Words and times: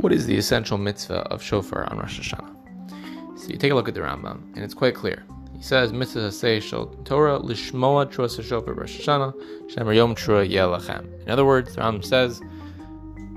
what 0.00 0.12
is 0.12 0.26
the 0.26 0.36
essential 0.36 0.78
mitzvah 0.78 1.20
of 1.32 1.42
shofar 1.42 1.90
on 1.90 1.98
Rosh 1.98 2.20
Hashanah? 2.20 3.38
So 3.38 3.48
you 3.48 3.56
take 3.56 3.72
a 3.72 3.74
look 3.74 3.88
at 3.88 3.94
the 3.94 4.00
Rambam, 4.00 4.54
and 4.54 4.64
it's 4.64 4.74
quite 4.74 4.94
clear. 4.94 5.24
He 5.54 5.62
says, 5.62 5.92
"Mitzvah 5.92 6.32
shel 6.60 6.86
Torah 7.04 7.38
lishmoa 7.38 8.10
truas 8.10 8.42
shofar 8.42 8.74
Rosh 8.74 9.00
Hashanah 9.00 9.34
shemer 9.68 9.94
yom 9.94 10.14
trua 10.14 10.48
yelachem." 10.48 11.22
In 11.22 11.30
other 11.30 11.44
words, 11.44 11.74
the 11.74 11.82
Rambam 11.82 12.04
says 12.04 12.40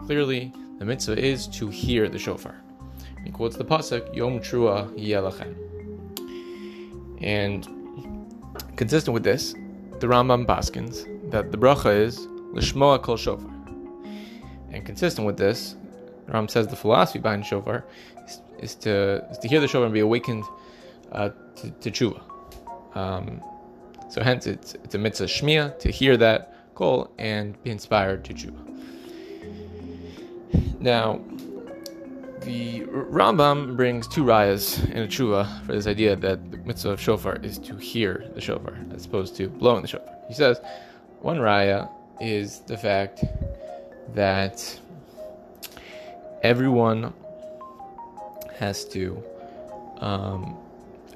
clearly 0.06 0.54
the 0.80 0.86
mitzvah 0.86 1.18
is 1.18 1.48
to 1.48 1.68
hear 1.70 2.08
the 2.10 2.20
shofar. 2.20 2.56
He 3.24 3.32
quotes 3.32 3.56
the 3.56 3.64
pasuk 3.64 4.14
Yom 4.14 4.40
Trua 4.40 4.90
Yelachem. 4.98 5.56
And 7.22 7.66
consistent 8.76 9.14
with 9.14 9.24
this, 9.24 9.54
the 10.00 10.08
Rambam 10.08 10.46
Paskins 10.46 11.06
that 11.32 11.52
the 11.52 11.58
bracha 11.58 11.96
is 11.98 12.28
Lishmoa 12.54 13.02
Kol 13.02 13.16
Shofar. 13.16 13.50
And 14.72 14.86
consistent 14.86 15.26
with 15.26 15.38
this, 15.38 15.76
Rambam 16.28 16.50
says 16.50 16.68
the 16.68 16.76
philosophy 16.76 17.20
behind 17.20 17.46
shofar 17.46 17.86
is, 18.26 18.42
is, 18.60 18.76
to, 18.76 19.26
is 19.32 19.38
to 19.40 19.48
hear 19.48 19.60
the 19.60 19.68
shofar 19.68 19.86
and 19.86 19.94
be 19.94 20.00
awakened 20.00 20.44
uh, 21.12 21.30
to, 21.56 21.72
to 21.72 21.92
tshuva. 21.92 22.22
Um, 22.96 23.42
so 24.10 24.22
hence 24.22 24.48
it's, 24.48 24.76
it's 24.76 24.96
a 24.96 24.98
mitzvah 24.98 25.26
shmiya 25.26 25.80
to 25.80 25.92
hear 25.92 26.18
that 26.18 26.76
call 26.76 27.12
and 27.18 27.62
be 27.64 27.72
inspired 27.72 28.24
to 28.26 28.34
tshuva. 28.34 28.70
Now, 30.80 31.22
the 32.42 32.82
Rambam 32.82 33.78
brings 33.78 34.08
two 34.08 34.24
rayas 34.24 34.84
in 34.92 35.04
a 35.04 35.08
tshuva 35.08 35.66
for 35.66 35.72
this 35.72 35.88
idea 35.88 36.16
that 36.18 36.52
the 36.52 36.58
mitzvah 36.58 36.92
of 36.92 37.02
shofar 37.02 37.38
is 37.38 37.58
to 37.60 37.76
hear 37.78 38.26
the 38.36 38.42
shofar 38.42 38.78
as 38.94 39.06
opposed 39.06 39.36
to 39.38 39.48
blowing 39.48 39.82
the 39.82 39.88
shofar. 39.88 40.14
He 40.28 40.34
says 40.34 40.60
one 41.22 41.38
raya 41.38 41.90
is 42.20 42.60
the 42.62 42.78
fact 42.78 43.24
that 44.14 44.80
everyone 46.44 47.14
has 48.60 48.86
to, 48.86 49.24
um, 50.00 50.58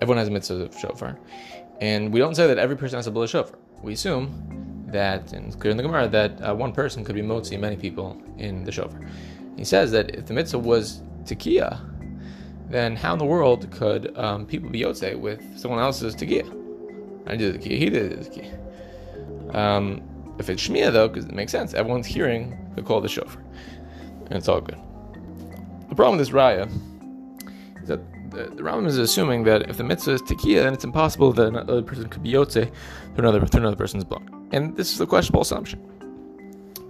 everyone 0.01 0.17
has 0.17 0.29
a 0.29 0.31
mitzvah 0.31 0.65
of 0.65 0.79
shofar, 0.79 1.19
and 1.81 2.11
we 2.11 2.19
don't 2.19 2.35
say 2.35 2.47
that 2.47 2.57
every 2.57 2.75
person 2.75 2.97
has 2.97 3.05
to 3.05 3.11
blow 3.11 3.23
a 3.23 3.27
shofar. 3.27 3.59
We 3.83 3.93
assume 3.93 4.85
that, 4.87 5.33
and 5.33 5.47
it's 5.47 5.55
clear 5.55 5.71
in 5.71 5.77
the 5.77 5.83
Gemara, 5.83 6.07
that 6.07 6.41
uh, 6.41 6.55
one 6.55 6.71
person 6.71 7.03
could 7.03 7.15
be 7.15 7.21
motzi 7.21 7.59
many 7.59 7.75
people 7.75 8.19
in 8.37 8.63
the 8.63 8.71
shofar. 8.71 9.01
He 9.57 9.65
says 9.65 9.91
that 9.91 10.15
if 10.15 10.25
the 10.25 10.33
mitzvah 10.33 10.59
was 10.59 11.01
tekiah, 11.25 11.79
then 12.69 12.95
how 12.95 13.13
in 13.13 13.19
the 13.19 13.25
world 13.25 13.69
could 13.71 14.17
um, 14.17 14.45
people 14.45 14.69
be 14.69 14.81
yotze 14.81 15.17
with 15.19 15.41
someone 15.57 15.79
else's 15.79 16.15
tekiah? 16.15 16.53
I 17.27 17.35
did 17.35 17.53
the 17.53 17.59
tekiah, 17.59 17.77
he 17.77 17.89
did 17.89 18.11
the 18.11 18.29
tekiah. 18.29 19.55
Um, 19.55 20.01
if 20.39 20.49
it's 20.49 20.67
shmiya 20.67 20.91
though, 20.91 21.07
because 21.07 21.25
it 21.25 21.33
makes 21.33 21.51
sense, 21.51 21.73
everyone's 21.73 22.07
hearing 22.07 22.57
the 22.75 22.81
call 22.81 22.97
of 22.97 23.03
the 23.03 23.09
shofar, 23.09 23.41
and 24.27 24.33
it's 24.33 24.47
all 24.47 24.61
good. 24.61 24.77
The 25.97 26.03
problem 26.03 26.19
with 26.19 26.27
this 26.27 26.35
raya 26.35 26.69
is 27.81 27.87
that 27.87 27.99
the, 28.29 28.55
the 28.55 28.61
Rambam 28.61 28.85
is 28.85 28.99
assuming 28.99 29.43
that 29.45 29.67
if 29.67 29.77
the 29.77 29.83
mitzvah 29.83 30.11
is 30.11 30.21
tekiah, 30.21 30.61
then 30.61 30.75
it's 30.75 30.83
impossible 30.83 31.33
that 31.33 31.47
another 31.47 31.81
person 31.81 32.07
could 32.07 32.21
be 32.21 32.31
yotze 32.31 32.71
through 33.15 33.27
another 33.27 33.43
through 33.43 33.61
another 33.61 33.75
person's 33.75 34.03
blood, 34.03 34.29
and 34.51 34.77
this 34.77 34.93
is 34.93 35.01
a 35.01 35.07
questionable 35.07 35.41
assumption 35.41 35.81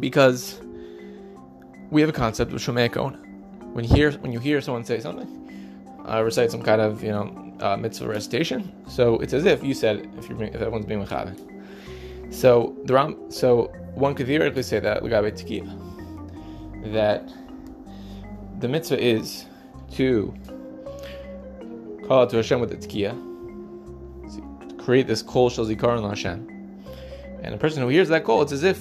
because 0.01 0.59
we 1.89 2.01
have 2.01 2.09
a 2.09 2.13
concept 2.13 2.51
of 2.51 2.59
Shomei 2.59 2.91
Kona. 2.91 3.15
When 3.71 3.85
you 3.85 3.95
hear 3.95 4.11
when 4.11 4.33
you 4.33 4.39
hear 4.39 4.59
someone 4.59 4.83
say 4.83 4.99
something, 4.99 5.29
uh, 6.05 6.21
recite 6.21 6.51
some 6.51 6.61
kind 6.61 6.81
of 6.81 7.01
you 7.01 7.11
know 7.11 7.55
uh, 7.61 7.77
mitzvah 7.77 8.09
recitation, 8.09 8.73
so 8.89 9.19
it's 9.19 9.31
as 9.31 9.45
if 9.45 9.63
you 9.63 9.73
said 9.73 10.05
if 10.17 10.27
you're 10.27 10.43
if 10.43 10.55
everyone's 10.55 10.85
being 10.85 11.01
mechaven. 11.01 11.33
So 12.29 12.75
the 12.83 12.93
Ram, 12.93 13.31
so 13.31 13.67
one 13.95 14.15
could 14.15 14.27
theoretically 14.27 14.63
say 14.63 14.81
that 14.81 15.01
Lagabe 15.01 15.31
Tekiah, 15.31 16.91
that 16.91 17.31
the 18.59 18.67
mitzvah 18.67 18.99
is 18.99 19.45
to 19.93 20.33
call 22.07 22.21
out 22.21 22.29
to 22.31 22.37
Hashem 22.37 22.59
with 22.59 22.69
the 22.69 22.87
to 22.87 24.75
create 24.77 25.07
this 25.07 25.21
kol 25.21 25.49
shel 25.49 25.65
zikaron 25.65 26.07
Hashem, 26.07 26.47
and 27.43 27.53
the 27.53 27.57
person 27.57 27.81
who 27.81 27.89
hears 27.89 28.09
that 28.09 28.23
call, 28.23 28.41
it's 28.41 28.51
as 28.51 28.63
if 28.63 28.79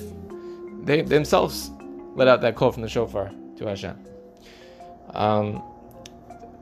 they 0.82 1.02
themselves 1.02 1.70
let 2.14 2.28
out 2.28 2.40
that 2.40 2.54
call 2.56 2.72
from 2.72 2.82
the 2.82 2.88
shofar 2.88 3.30
to 3.56 3.66
Hashem. 3.66 3.98
Um, 5.10 5.62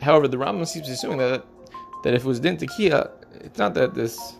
however, 0.00 0.28
the 0.28 0.37
Rambam 0.37 0.67
seems 0.67 0.88
assuming 0.88 1.19
that 1.19 1.44
that 2.03 2.15
if 2.15 2.25
it 2.25 2.28
was 2.28 2.41
din 2.41 2.56
tekiah, 2.56 3.11
it's 3.41 3.59
not 3.59 3.75
that 3.75 3.94
this, 3.94 4.34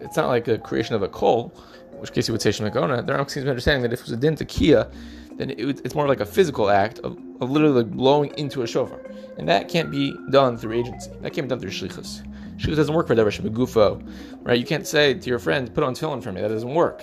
it's 0.00 0.16
not 0.16 0.28
like 0.28 0.48
a 0.48 0.58
creation 0.58 0.94
of 0.94 1.02
a 1.02 1.08
kol, 1.08 1.52
which 2.00 2.12
case 2.12 2.28
you 2.28 2.32
would 2.32 2.42
say 2.42 2.50
shemekona. 2.50 3.06
The 3.06 3.12
Rambam 3.12 3.30
seems 3.30 3.34
to 3.34 3.42
be 3.42 3.50
understanding 3.50 3.82
that 3.82 3.92
if 3.92 4.00
it 4.00 4.06
was 4.06 4.12
a 4.12 4.16
din 4.16 4.36
tekiah, 4.36 4.92
then 5.36 5.50
it, 5.50 5.80
it's 5.84 5.94
more 5.94 6.08
like 6.08 6.20
a 6.20 6.26
physical 6.26 6.70
act 6.70 6.98
of, 7.00 7.18
of 7.40 7.50
literally 7.50 7.84
blowing 7.84 8.32
into 8.38 8.62
a 8.62 8.66
shofar, 8.66 9.00
and 9.38 9.48
that 9.48 9.68
can't 9.68 9.90
be 9.90 10.14
done 10.30 10.56
through 10.56 10.72
agency. 10.72 11.10
That 11.20 11.32
can't 11.32 11.46
be 11.46 11.48
done 11.48 11.60
through 11.60 11.70
shlichus. 11.70 12.26
Shlichus 12.56 12.76
doesn't 12.76 12.94
work 12.94 13.06
for 13.06 13.14
Devar 13.14 13.30
Gufo, 13.30 14.02
right? 14.42 14.58
You 14.58 14.64
can't 14.64 14.86
say 14.86 15.14
to 15.14 15.28
your 15.28 15.38
friend, 15.38 15.72
"Put 15.74 15.84
on 15.84 15.94
tefillin 15.94 16.22
for 16.22 16.32
me." 16.32 16.40
That 16.40 16.48
doesn't 16.48 16.74
work. 16.74 17.02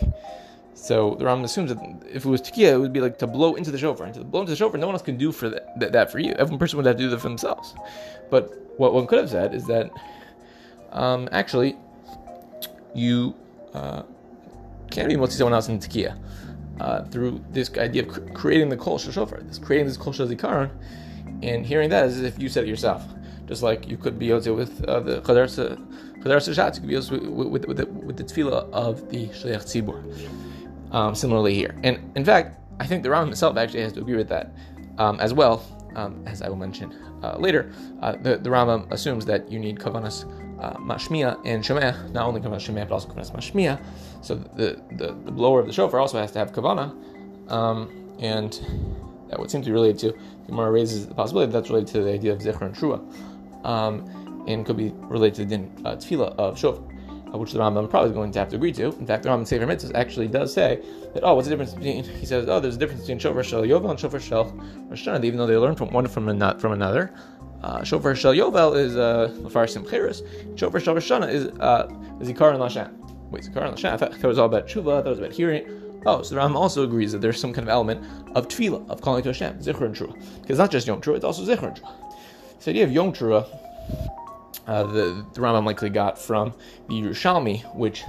So 0.74 1.16
the 1.16 1.26
Rambam 1.26 1.44
assumes 1.44 1.74
that 1.74 2.04
if 2.12 2.26
it 2.26 2.30
was 2.30 2.42
tekiah, 2.42 2.74
it 2.74 2.80
would 2.80 2.92
be 2.92 3.00
like 3.00 3.20
to 3.20 3.28
blow 3.28 3.56
into 3.56 3.72
the 3.72 3.78
shofar. 3.78 4.08
And 4.08 4.16
to 4.16 4.24
blow 4.24 4.42
into 4.42 4.52
the 4.52 4.56
shofar, 4.56 4.80
no 4.80 4.88
one 4.88 4.96
else 4.96 5.04
can 5.04 5.18
do 5.18 5.32
for 5.32 5.50
that, 5.50 5.80
that, 5.80 5.92
that 5.92 6.12
for 6.12 6.20
you. 6.20 6.34
Every 6.34 6.58
person 6.58 6.78
would 6.78 6.86
have 6.86 6.98
to 6.98 7.04
do 7.04 7.10
that 7.10 7.20
for 7.20 7.30
themselves. 7.30 7.76
But 8.30 8.52
what 8.78 8.94
one 8.94 9.06
could 9.08 9.20
have 9.20 9.30
said 9.30 9.54
is 9.54 9.66
that 9.68 9.92
um, 10.92 11.30
actually 11.32 11.78
you 12.96 13.36
uh, 13.74 14.04
can't 14.94 15.10
be 15.10 15.16
motzi 15.16 15.32
someone 15.32 15.54
else 15.54 15.68
in 15.70 15.80
tekiah 15.80 16.16
uh, 16.80 17.04
through 17.06 17.44
this 17.52 17.76
idea 17.78 18.04
of 18.04 18.34
creating 18.34 18.70
the 18.70 18.78
kol 18.78 18.98
shofar, 18.98 19.42
this 19.42 19.58
creating 19.58 19.88
this 19.88 19.98
kol 19.98 20.14
zikaron, 20.14 20.70
and 21.42 21.66
hearing 21.66 21.90
that 21.90 22.06
is 22.06 22.20
as 22.20 22.24
if 22.24 22.40
you 22.40 22.48
said 22.48 22.64
it 22.66 22.68
yourself. 22.68 23.04
Just 23.48 23.64
like 23.64 23.88
you 23.88 23.98
could 23.98 24.18
be 24.18 24.28
yotze 24.28 24.56
with 24.56 24.84
uh, 24.86 25.00
the 25.02 25.22
chadar 25.22 25.48
shat, 26.56 26.76
you 26.76 26.82
could 26.82 26.88
be 26.88 26.94
yotze 26.94 27.12
with, 27.12 27.24
with, 27.24 27.66
with, 27.66 27.78
the, 27.78 27.86
with 27.88 28.18
the 28.18 28.24
tefillah 28.24 28.72
of 28.72 29.10
the 29.10 29.28
shliach 29.28 29.66
tzibur. 29.66 29.98
Um, 30.92 31.16
similarly 31.16 31.56
here, 31.56 31.76
and 31.84 32.00
in 32.16 32.24
fact, 32.24 32.60
I 32.80 32.86
think 32.86 33.02
the 33.02 33.10
Rambam 33.10 33.26
himself 33.26 33.58
actually 33.58 33.82
has 33.82 33.94
to 33.94 34.02
agree 34.02 34.16
with 34.16 34.30
that 34.30 34.54
um, 35.00 35.20
as 35.20 35.34
well, 35.34 35.66
um, 35.96 36.24
as 36.28 36.44
I 36.44 36.50
will 36.50 36.56
mention 36.56 36.94
uh, 37.24 37.36
later. 37.38 37.72
Uh, 38.02 38.12
the, 38.22 38.38
the 38.38 38.52
Rambam 38.52 38.92
assumes 38.92 39.26
that 39.26 39.52
you 39.52 39.58
need 39.58 39.80
kavanas 39.80 40.26
mashmiya 40.74 41.40
and 41.46 41.64
shemeh, 41.64 42.12
not 42.12 42.28
only 42.28 42.42
kavanas 42.42 42.68
shemeh 42.68 42.88
but 42.88 42.94
also 42.94 43.08
kavanas 43.10 43.32
mashmia. 43.32 43.84
So 44.22 44.36
the, 44.36 44.82
the, 44.92 45.08
the 45.26 45.32
blower 45.32 45.60
of 45.60 45.68
the 45.68 45.74
shofar 45.74 46.00
also 46.00 46.20
has 46.20 46.32
to 46.32 46.40
have 46.40 46.52
kavana, 46.52 46.94
um, 47.52 48.16
and 48.20 48.54
that 49.30 49.40
would 49.40 49.52
seem 49.52 49.62
to 49.62 49.68
be 49.68 49.74
related 49.74 50.00
to. 50.00 50.20
Gemara 50.48 50.72
raises 50.72 51.08
the 51.08 51.14
possibility 51.14 51.52
that 51.52 51.60
that's 51.60 51.70
related 51.70 51.92
to 51.94 52.04
the 52.04 52.14
idea 52.14 52.34
of 52.34 52.40
zechar 52.40 52.62
and 52.62 52.76
trua, 52.76 53.66
um, 53.66 54.44
and 54.48 54.66
could 54.66 54.78
be 54.78 54.92
related 54.96 55.36
to 55.36 55.46
the 55.46 55.58
din 55.58 55.72
uh, 55.86 55.96
tefillah 55.96 56.36
of 56.38 56.58
shofar 56.58 56.84
uh, 57.34 57.38
which 57.38 57.52
the 57.52 57.60
Rambam 57.60 57.90
probably 57.90 58.10
is 58.10 58.16
going 58.16 58.32
to 58.32 58.40
have 58.40 58.50
to 58.50 58.56
agree 58.56 58.72
to. 58.74 58.86
In 58.86 59.08
fact, 59.08 59.24
the 59.24 59.30
Rambam 59.30 59.48
Sefer 59.48 59.66
Mitzvahs 59.66 59.92
actually 59.96 60.28
does 60.28 60.54
say 60.54 60.82
that, 61.14 61.24
oh, 61.24 61.34
what's 61.34 61.48
the 61.48 61.52
difference 61.52 61.74
between, 61.74 62.04
he 62.04 62.26
says, 62.26 62.48
oh, 62.48 62.60
there's 62.60 62.76
a 62.76 62.80
difference 62.80 63.02
between 63.02 63.20
Shofar 63.20 63.44
Shel 63.44 63.64
Yovel 63.64 63.90
and 63.90 64.00
Shofar 64.00 64.20
Shel 64.20 64.46
Rosh 64.90 65.08
even 65.08 65.38
though 65.38 65.48
they 65.48 65.58
learn 65.58 65.76
from 65.76 65.92
one 65.92 66.08
from, 66.08 66.30
an, 66.30 66.60
from 66.60 66.74
another. 66.74 67.14
Uh, 67.64 67.84
Shofar 67.84 68.16
Shel 68.16 68.34
Yovel 68.34 68.76
is 68.76 68.98
uh, 68.98 69.34
Farsim 69.44 69.90
Cheres. 69.90 70.22
Shofar 70.56 70.80
Shel 70.80 70.94
Rosh 70.96 71.12
Hashanah 71.12 71.32
is 71.32 71.46
uh, 71.60 71.88
Zikar 72.20 72.54
and 72.54 72.62
Lashan. 72.62 72.92
Wait, 73.32 73.44
Zikar 73.44 73.68
and 73.68 73.78
Lashan? 73.78 73.92
I 73.92 73.98
thought 73.98 74.14
it 74.14 74.24
was 74.24 74.38
all 74.38 74.48
about 74.48 74.68
Tshuva, 74.68 75.00
I 75.00 75.02
thought 75.02 75.08
it 75.08 75.10
was 75.10 75.20
about 75.20 75.32
hearing. 75.32 76.02
Oh, 76.06 76.22
so 76.22 76.36
the 76.36 76.42
Rambam 76.42 76.56
also 76.56 76.84
agrees 76.84 77.14
that 77.14 77.20
there's 77.20 77.40
some 77.40 77.54
kind 77.54 77.66
of 77.68 77.72
element 77.72 78.06
of 78.36 78.50
tefillah, 78.50 78.90
of 78.90 79.00
calling 79.02 79.24
to 79.24 79.30
Hashem, 79.30 79.60
Zichur 79.60 79.86
and. 79.86 79.94
Because 79.94 80.50
it's 80.50 80.60
not 80.60 80.72
just 80.72 80.86
Yom 80.86 81.00
Trua, 81.00 81.16
it's 81.16 81.24
also 81.26 81.44
Zichur 81.44 81.68
and 81.70 81.78
Trua. 81.78 81.94
This 82.58 82.68
idea 82.68 82.84
of 82.84 82.92
Yom 82.92 83.14
Trua 83.14 83.48
uh, 84.68 84.84
the, 84.84 85.26
the 85.34 85.42
Rambam 85.42 85.66
likely 85.66 85.90
got 85.90 86.18
from 86.18 86.54
the 86.88 86.96
Yerushalmi, 86.96 87.76
which 87.76 88.04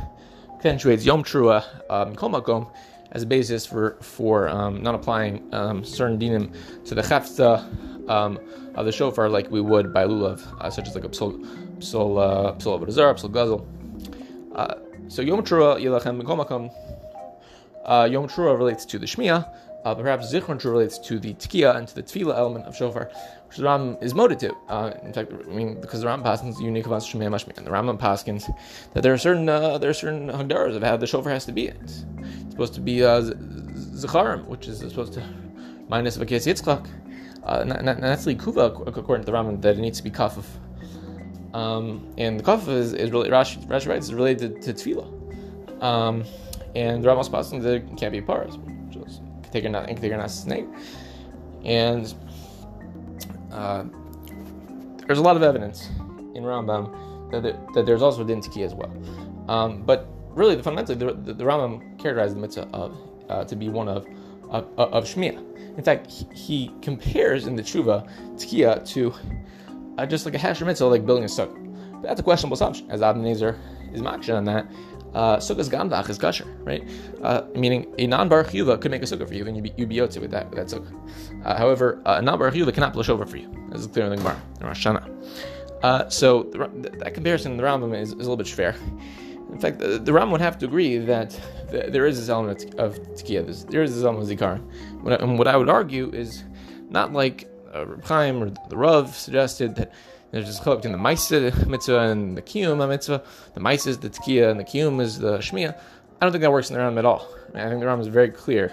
accentuates 0.57 1.05
Yom 1.05 1.25
Trua 1.25 1.65
um, 1.91 2.15
Kol 2.15 2.31
Makom 2.31 2.71
as 3.13 3.23
a 3.23 3.27
basis 3.27 3.65
for 3.67 3.97
for 4.01 4.49
um, 4.49 4.83
not 4.83 4.95
applying 4.95 5.43
um, 5.55 5.85
certain 5.85 6.19
dinim 6.19 6.55
to 6.85 6.95
the 6.95 7.03
chafta 7.03 7.63
um, 8.09 8.39
of 8.75 8.87
the 8.87 8.93
shofar 8.93 9.29
like 9.29 9.51
we 9.51 9.61
would 9.61 9.93
by 9.93 10.05
lulav, 10.05 10.41
uh, 10.61 10.71
such 10.71 10.89
as 10.89 10.95
like 10.95 11.05
a 11.05 11.09
psal 11.09 11.33
psal 11.79 12.19
uh, 12.19 12.53
psal 12.55 12.81
abrazar, 12.81 13.15
psal 13.15 13.31
gazel. 13.31 13.67
Uh, 14.55 14.75
so 15.09 15.23
Yom 15.23 15.43
Trua 15.43 15.81
Yelachem 15.81 16.25
Kol 16.25 16.37
Makom. 16.37 16.73
Uh, 17.85 18.09
Yom 18.11 18.27
Trua 18.27 18.57
relates 18.57 18.87
to 18.87 18.99
the 18.99 19.07
Shmiya, 19.07 19.47
uh, 19.85 19.95
perhaps 19.95 20.33
Zichron 20.33 20.63
relates 20.65 20.99
to 20.99 21.19
the 21.19 21.35
Tkiya 21.35 21.77
and 21.77 21.87
to 21.89 21.95
the 21.95 22.03
Tefillah 22.03 22.37
element 22.37 22.65
of 22.65 22.77
Shofar, 22.77 23.11
which 23.49 23.59
the 23.59 23.65
Ram 23.65 23.97
is 24.01 24.15
moted 24.15 24.39
to. 24.41 24.55
Uh, 24.69 24.93
in 25.03 25.13
fact, 25.13 25.33
I 25.33 25.53
mean, 25.53 25.81
because 25.81 26.01
the 26.01 26.07
Ram 26.07 26.23
Paskins 26.23 26.61
unique 26.61 26.87
about 26.87 27.03
Shemei 27.03 27.29
Mashmi, 27.29 27.57
and 27.59 27.67
the 27.67 27.71
Rambam 27.71 27.99
Paskins 27.99 28.45
that 28.95 29.03
there 29.03 29.13
are 29.13 29.19
certain 29.19 29.49
uh, 29.49 29.79
there 29.79 29.91
are 29.91 29.95
certain 29.95 30.29
hagdaras 30.29 30.77
of 30.77 30.83
how 30.83 30.97
the 30.97 31.07
shofar 31.07 31.33
has 31.33 31.45
to 31.47 31.53
be. 31.53 31.69
It's, 31.69 32.05
supposed 32.51 32.75
to 32.75 32.81
be 32.81 33.03
uh, 33.03 33.21
Zacharim, 33.21 34.47
which 34.47 34.69
is 34.69 34.79
supposed 34.79 35.13
to 35.15 35.23
minus 35.89 36.17
Vakas 36.17 36.47
Yitzchak. 36.47 36.87
Uh, 37.43 37.65
and 37.67 37.89
that's 38.03 38.27
Likuva, 38.27 38.87
according 38.87 39.27
to 39.27 39.33
the 39.33 39.37
Rambam, 39.37 39.61
that 39.61 39.77
it 39.77 39.81
needs 39.81 39.99
to 39.99 40.05
be 40.05 40.11
kafif. 40.11 40.45
Um, 41.53 42.09
and 42.17 42.39
the 42.39 42.45
kafif 42.45 42.69
is, 42.69 42.93
is 42.93 43.11
really, 43.11 43.29
Rashi, 43.29 43.67
Rashi 43.67 43.89
writes, 43.89 44.07
is 44.07 44.15
related 44.15 44.63
to 44.63 44.73
tefillah. 44.73 45.83
Um, 45.83 46.25
and 46.77 47.03
the 47.03 47.09
Rambam 47.09 47.29
Paskins 47.29 47.65
it 47.65 47.85
can't 47.99 48.13
be 48.13 48.21
paras. 48.21 48.57
Just 48.91 49.21
take 49.21 49.24
a 49.63 49.69
not 49.69 49.87
take 49.87 50.11
a 50.11 50.17
not 50.17 50.31
snake. 50.31 50.67
And 51.65 52.13
uh, 53.53 53.85
there's 55.07 55.19
a 55.19 55.23
lot 55.23 55.37
of 55.37 55.43
evidence 55.45 55.89
in 56.35 56.43
Rambam 56.43 57.31
that, 57.31 57.57
that 57.75 57.87
there's 57.87 58.03
also 58.03 58.25
din 58.25 58.41
tiki 58.41 58.65
as 58.65 58.75
well. 58.75 58.93
Um, 59.49 59.83
but 59.83 60.09
really, 60.31 60.57
the 60.57 60.63
fundamentally, 60.63 60.97
the, 60.97 61.15
the, 61.15 61.35
the 61.35 61.45
Rambam 61.45 61.99
characterized 61.99 62.35
the 62.35 62.41
mitzvah 62.41 62.69
of, 62.73 62.97
uh, 63.29 63.45
to 63.45 63.55
be 63.55 63.69
one 63.69 63.89
of 63.89 64.07
of, 64.51 64.67
of. 64.77 65.17
In 65.17 65.83
fact, 65.83 66.11
he, 66.33 66.71
compares 66.83 67.47
in 67.47 67.57
the 67.57 67.63
Tshuva 67.63 68.09
Tkiya 68.37 68.87
to 68.91 69.13
uh, 69.99 70.07
just 70.07 70.25
like 70.25 70.35
a 70.35 70.39
Hasher 70.39 70.67
mitzvah, 70.67 70.87
like 70.87 71.07
building 71.07 71.25
a 71.25 71.29
sukkah. 71.29 71.61
But 71.93 72.03
that's 72.03 72.21
a 72.21 72.23
questionable 72.23 72.55
assumption, 72.55 72.91
as 72.91 73.01
Avnei 73.01 73.35
Nezer 73.35 73.59
is 73.95 74.03
maksha 74.03 74.37
on 74.37 74.45
that. 74.45 74.67
Uh, 75.15 75.37
sukkah's 75.37 75.69
gamdach 75.69 76.09
is 76.09 76.19
kosher, 76.19 76.47
right? 76.65 76.83
Uh, 77.23 77.43
meaning 77.55 77.95
a 77.99 78.07
non-bar 78.07 78.43
chiyuva 78.45 78.81
could 78.81 78.91
make 78.91 79.03
a 79.03 79.05
sukkah 79.05 79.29
for 79.29 79.35
you, 79.35 79.47
and 79.47 79.57
you'd 79.57 79.63
be, 79.63 79.73
you'd 79.77 79.89
be 79.89 79.97
yotze 79.97 80.21
with 80.21 80.33
that, 80.33 80.51
with 80.51 80.59
that 80.59 80.67
sukkah. 80.67 80.93
Uh, 81.45 81.57
however, 81.57 82.03
a 82.07 82.21
non-bar 82.21 82.51
chiyuva 82.51 82.75
cannot 82.75 82.93
blush 82.93 83.09
over 83.09 83.25
for 83.25 83.37
you, 83.37 83.49
as 83.73 83.83
is 83.83 83.87
clear 83.87 84.07
in 84.07 84.11
the 84.11 84.17
Gemara, 84.17 84.41
in 84.61 84.67
Rosh 84.67 84.85
Hashanah. 84.85 85.09
Uh, 85.85 86.09
so 86.09 86.45
the, 86.45 86.91
that 86.99 87.15
comparison 87.15 87.53
in 87.53 87.59
the 87.59 87.63
Rambam 87.63 87.97
is, 87.97 88.09
is 88.09 88.15
a 88.15 88.17
little 88.19 88.37
bit 88.37 88.49
fair. 88.49 88.75
In 89.53 89.61
fact, 89.61 89.79
the, 89.79 89.99
the 89.99 90.11
Rambam 90.11 90.33
would 90.33 90.41
have 90.41 90.59
to 90.59 90.67
agree 90.67 90.99
that 90.99 91.39
the, 91.71 91.91
there 91.91 92.07
is 92.07 92.19
this 92.19 92.29
element 92.29 92.75
of 92.75 92.99
tkiya. 93.13 93.71
There 93.71 93.83
is 93.85 93.95
this 93.95 94.03
element 94.03 94.29
of 94.29 94.37
zikar. 94.37 94.61
And 95.23 95.39
what 95.39 95.47
I 95.47 95.57
would 95.57 95.69
argue 95.69 96.11
is 96.13 96.43
not 96.89 97.13
like 97.13 97.49
uh, 97.75 97.87
Reb 97.87 98.05
Chaim 98.05 98.43
or 98.43 98.51
the 98.69 98.77
Rav 98.77 99.15
suggested 99.15 99.75
that 99.77 99.93
there's 100.31 100.47
this 100.47 100.61
chalak 100.61 100.77
between 100.77 100.93
the 100.93 100.99
Maisa 100.99 101.67
mitzvah 101.67 102.01
and 102.01 102.37
the 102.37 102.43
Kiyum 102.43 102.89
mitzvah. 102.89 103.23
The 103.55 103.61
Maisa 103.61 103.89
is 103.89 103.99
the 103.99 104.11
Tkiya 104.11 104.51
and 104.51 104.59
the 104.59 104.65
Kiyum 104.65 105.01
is 105.01 105.19
the 105.19 105.39
Shmiya. 105.39 105.77
I 106.21 106.25
don't 106.25 106.33
think 106.33 106.43
that 106.43 106.53
works 106.53 106.71
in 106.71 106.77
the 106.77 106.83
Rambam 106.83 106.99
at 106.99 107.05
all. 107.05 107.29
I, 107.55 107.69
think 107.69 107.81
the 107.81 107.87
Rambam 107.87 108.01
is 108.01 108.09
very 108.09 108.31
clear 108.31 108.69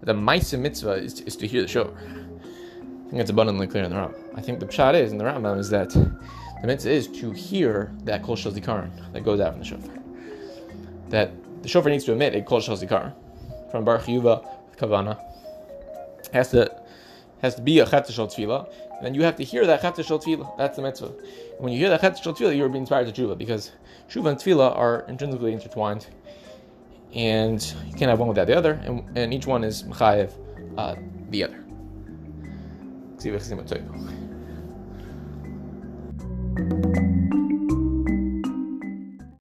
that 0.00 0.06
the 0.06 0.14
Maisa 0.14 0.58
mitzvah 0.58 0.92
is 0.92 1.14
to, 1.14 1.26
is 1.26 1.36
to 1.36 1.46
hear 1.46 1.62
the 1.62 1.68
show. 1.68 1.94
I 1.96 3.10
think 3.10 3.22
it's 3.22 3.30
abundantly 3.30 3.66
clear 3.66 3.84
in 3.84 3.90
the 3.90 3.96
Rambam. 3.96 4.14
I 4.36 4.40
think 4.40 4.60
the 4.60 4.66
pshat 4.66 4.94
is 4.94 5.12
in 5.12 5.18
the 5.18 5.24
Rambam 5.24 5.58
is 5.58 5.70
that 5.70 5.90
the 5.90 6.66
mitzvah 6.66 6.90
is 6.90 7.08
to 7.08 7.30
hear 7.32 7.92
that 8.04 8.22
kol 8.22 8.36
shel 8.36 8.52
zikaron 8.52 8.90
that 9.12 9.24
goes 9.24 9.40
out 9.40 9.52
from 9.52 9.60
the 9.60 9.66
shofar. 9.66 9.94
That 11.08 11.32
the 11.62 11.68
shofar 11.68 11.90
needs 11.90 12.04
to 12.04 12.12
emit 12.12 12.34
a 12.34 12.42
kol 12.42 12.60
shel 12.60 12.76
zikaron 12.76 13.12
from 13.70 13.84
Bar 13.84 13.98
Chiyuva 13.98 14.46
Kavana. 14.76 15.18
Has 16.32 16.50
to 16.50 16.79
has 17.42 17.54
to 17.54 17.62
be 17.62 17.78
a 17.78 17.86
chet 17.86 18.08
shel 18.08 18.28
tefillah 18.28 18.68
then 19.02 19.14
you 19.14 19.22
have 19.22 19.36
to 19.36 19.44
hear 19.44 19.66
that 19.66 19.80
chet 19.80 20.04
shel 20.04 20.18
tefillah. 20.18 20.56
That's 20.58 20.76
the 20.76 20.82
mitzvah. 20.82 21.12
When 21.58 21.72
you 21.72 21.78
hear 21.78 21.88
that 21.88 22.00
chet 22.00 22.18
shel 22.18 22.34
tefillah, 22.34 22.56
you're 22.56 22.68
being 22.68 22.82
inspired 22.82 23.12
to 23.12 23.22
tshuva 23.22 23.38
because 23.38 23.72
tshuva 24.08 24.30
and 24.30 24.38
tefillah 24.38 24.76
are 24.76 25.04
intrinsically 25.08 25.52
intertwined, 25.52 26.06
and 27.14 27.62
you 27.86 27.94
can't 27.94 28.10
have 28.10 28.18
one 28.18 28.28
without 28.28 28.46
the 28.46 28.56
other, 28.56 28.72
and, 28.84 29.16
and 29.16 29.32
each 29.32 29.46
one 29.46 29.64
is 29.64 29.84
mechayev 29.84 30.32
uh, 30.76 30.96
the 31.30 31.44
other. 31.44 31.64